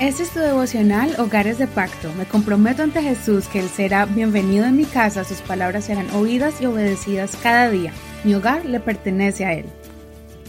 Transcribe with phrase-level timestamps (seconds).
[0.00, 2.10] Este es tu devocional Hogares de Pacto.
[2.14, 6.58] Me comprometo ante Jesús que Él será bienvenido en mi casa, sus palabras serán oídas
[6.62, 7.92] y obedecidas cada día.
[8.24, 9.66] Mi hogar le pertenece a Él.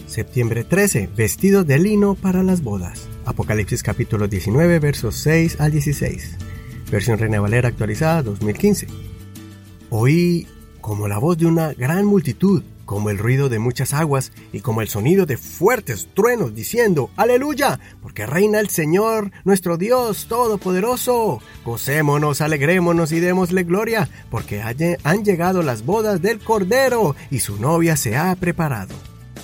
[0.06, 1.10] Septiembre 13.
[1.14, 3.06] Vestidos de lino para las bodas.
[3.26, 6.38] Apocalipsis capítulo 19 versos 6 al 16.
[6.90, 8.86] Versión Reina Valera actualizada 2015.
[9.90, 10.46] Oí
[10.80, 14.82] como la voz de una gran multitud como el ruido de muchas aguas y como
[14.82, 21.40] el sonido de fuertes truenos diciendo, Aleluya, porque reina el Señor, nuestro Dios Todopoderoso.
[21.64, 27.96] Gocémonos, alegrémonos y démosle gloria, porque han llegado las bodas del Cordero y su novia
[27.96, 28.94] se ha preparado.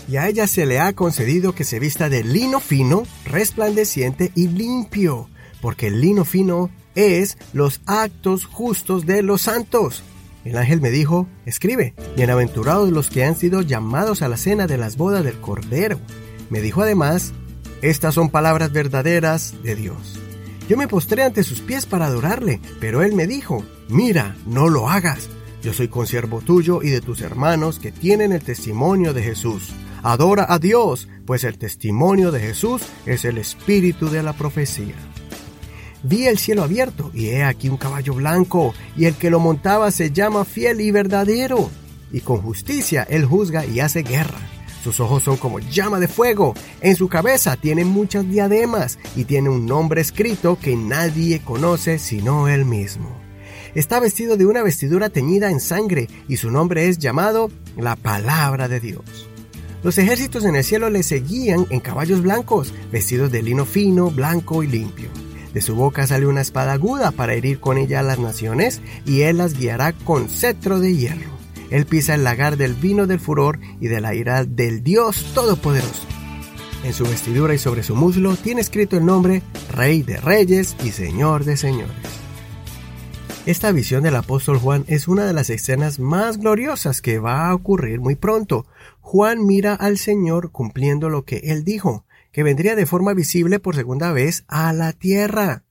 [0.08, 4.48] Y a ella se le ha concedido que se vista de lino fino, resplandeciente y
[4.48, 5.28] limpio,
[5.60, 10.02] porque el lino fino es los actos justos de los santos.
[10.44, 14.78] El ángel me dijo, escribe, bienaventurados los que han sido llamados a la cena de
[14.78, 15.98] las bodas del Cordero.
[16.50, 17.32] Me dijo además,
[17.82, 20.18] estas son palabras verdaderas de Dios.
[20.68, 24.88] Yo me postré ante sus pies para adorarle, pero él me dijo, mira, no lo
[24.88, 25.28] hagas.
[25.62, 29.70] Yo soy consiervo tuyo y de tus hermanos que tienen el testimonio de Jesús.
[30.02, 34.94] Adora a Dios, pues el testimonio de Jesús es el espíritu de la profecía.
[36.02, 39.90] Vi el cielo abierto, y he aquí un caballo blanco, y el que lo montaba
[39.90, 41.70] se llama fiel y verdadero,
[42.12, 44.38] y con justicia él juzga y hace guerra.
[44.84, 49.48] Sus ojos son como llama de fuego, en su cabeza tiene muchas diademas, y tiene
[49.48, 53.10] un nombre escrito que nadie conoce sino él mismo.
[53.74, 58.68] Está vestido de una vestidura teñida en sangre, y su nombre es llamado la palabra
[58.68, 59.28] de Dios.
[59.82, 64.62] Los ejércitos en el cielo le seguían en caballos blancos, vestidos de lino fino, blanco
[64.62, 65.08] y limpio.
[65.58, 69.22] De su boca sale una espada aguda para herir con ella a las naciones, y
[69.22, 71.32] él las guiará con cetro de hierro.
[71.70, 76.06] Él pisa el lagar del vino del furor y de la ira del Dios Todopoderoso.
[76.84, 79.42] En su vestidura y sobre su muslo tiene escrito el nombre
[79.74, 81.90] Rey de Reyes y Señor de Señores.
[83.44, 87.54] Esta visión del apóstol Juan es una de las escenas más gloriosas que va a
[87.56, 88.64] ocurrir muy pronto.
[89.00, 93.74] Juan mira al Señor cumpliendo lo que él dijo que vendría de forma visible por
[93.74, 95.64] segunda vez a la tierra.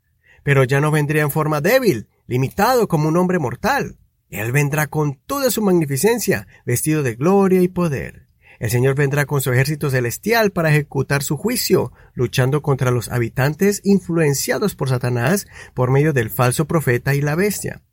[0.43, 3.97] Pero ya no vendría en forma débil, limitado como un hombre mortal.
[4.29, 8.27] Él vendrá con toda su magnificencia, vestido de gloria y poder.
[8.59, 13.81] El Señor vendrá con su ejército celestial para ejecutar su juicio, luchando contra los habitantes
[13.83, 17.83] influenciados por Satanás por medio del falso profeta y la bestia.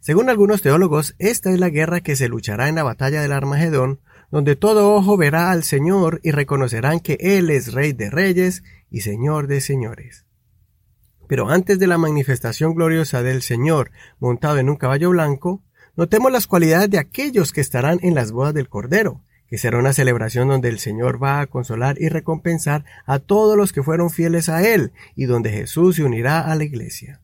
[0.00, 4.00] Según algunos teólogos, esta es la guerra que se luchará en la batalla del Armagedón,
[4.30, 9.00] donde todo ojo verá al Señor y reconocerán que Él es Rey de Reyes y
[9.00, 10.26] Señor de Señores.
[11.26, 15.62] Pero antes de la manifestación gloriosa del Señor montado en un caballo blanco,
[15.96, 19.92] notemos las cualidades de aquellos que estarán en las bodas del Cordero, que será una
[19.92, 24.48] celebración donde el Señor va a consolar y recompensar a todos los que fueron fieles
[24.48, 27.20] a Él, y donde Jesús se unirá a la iglesia.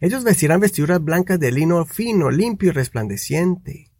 [0.00, 3.90] Ellos vestirán vestiduras blancas de lino fino, limpio y resplandeciente.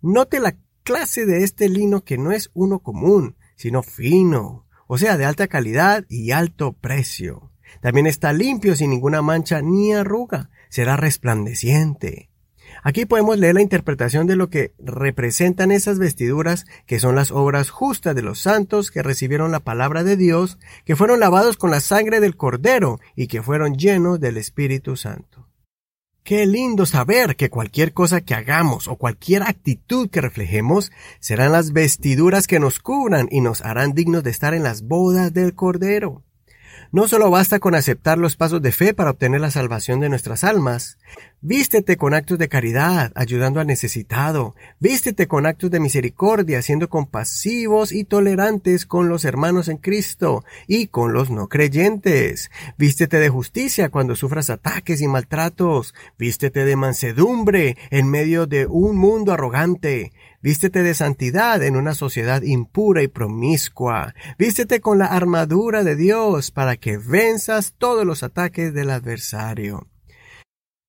[0.00, 0.56] Note la
[0.88, 5.46] clase de este lino que no es uno común, sino fino, o sea, de alta
[5.46, 7.52] calidad y alto precio.
[7.82, 12.30] También está limpio sin ninguna mancha ni arruga, será resplandeciente.
[12.82, 17.68] Aquí podemos leer la interpretación de lo que representan esas vestiduras, que son las obras
[17.68, 20.56] justas de los santos que recibieron la palabra de Dios,
[20.86, 25.47] que fueron lavados con la sangre del Cordero y que fueron llenos del Espíritu Santo.
[26.28, 31.72] Qué lindo saber que cualquier cosa que hagamos o cualquier actitud que reflejemos serán las
[31.72, 36.22] vestiduras que nos cubran y nos harán dignos de estar en las bodas del Cordero.
[36.92, 40.44] No solo basta con aceptar los pasos de fe para obtener la salvación de nuestras
[40.44, 40.98] almas.
[41.40, 44.56] Vístete con actos de caridad, ayudando al necesitado.
[44.80, 50.88] Vístete con actos de misericordia, siendo compasivos y tolerantes con los hermanos en Cristo y
[50.88, 52.50] con los no creyentes.
[52.76, 55.94] Vístete de justicia cuando sufras ataques y maltratos.
[56.18, 60.10] Vístete de mansedumbre en medio de un mundo arrogante.
[60.42, 64.12] Vístete de santidad en una sociedad impura y promiscua.
[64.40, 69.86] Vístete con la armadura de Dios para que venzas todos los ataques del adversario.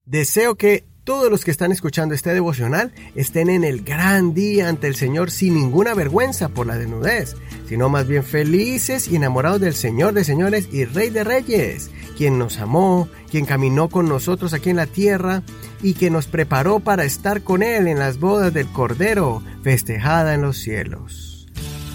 [0.10, 4.88] Deseo que todos los que están escuchando este devocional estén en el gran día ante
[4.88, 7.36] el Señor sin ninguna vergüenza por la desnudez,
[7.68, 12.40] sino más bien felices y enamorados del Señor de señores y Rey de reyes, quien
[12.40, 15.44] nos amó, quien caminó con nosotros aquí en la tierra
[15.84, 20.42] y que nos preparó para estar con Él en las bodas del Cordero, festejada en
[20.42, 21.48] los cielos.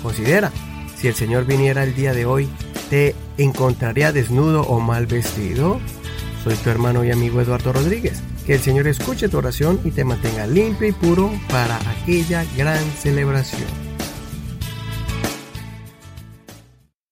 [0.05, 0.52] Considera,
[0.96, 2.49] si el Señor viniera el día de hoy,
[2.90, 5.81] ¿te encontraría desnudo o mal vestido?
[6.44, 8.20] Soy tu hermano y amigo Eduardo Rodríguez.
[8.44, 12.85] Que el Señor escuche tu oración y te mantenga limpio y puro para aquella gran
[13.00, 13.83] celebración.